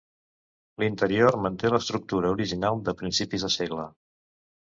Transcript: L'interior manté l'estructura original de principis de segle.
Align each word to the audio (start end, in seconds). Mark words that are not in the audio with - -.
L'interior 0.83 1.37
manté 1.43 1.71
l'estructura 1.73 2.33
original 2.37 2.81
de 2.89 2.95
principis 3.03 3.47
de 3.49 3.53
segle. 3.59 3.87